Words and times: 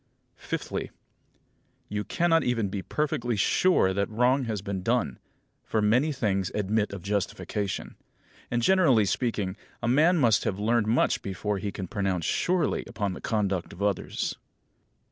Fifthly: 0.39 0.89
You 1.87 2.03
cannot 2.03 2.43
even 2.43 2.69
be 2.69 2.81
perfectly 2.81 3.35
sure 3.35 3.93
that 3.93 4.09
wrong 4.09 4.45
has 4.45 4.63
been 4.63 4.81
done, 4.81 5.19
for 5.63 5.79
many 5.79 6.11
things 6.11 6.51
admit 6.55 6.91
of 6.91 7.03
justification. 7.03 7.93
And, 8.49 8.63
generally 8.63 9.05
speaking, 9.05 9.57
a 9.79 9.87
man 9.87 10.17
must 10.17 10.43
have 10.43 10.57
learned 10.57 10.87
much 10.87 11.21
before 11.21 11.59
he 11.59 11.71
can 11.71 11.87
pronounce 11.87 12.25
surely 12.25 12.83
upon 12.87 13.13
the 13.13 13.21
conduct 13.21 13.73
of 13.73 13.83
others. 13.83 14.35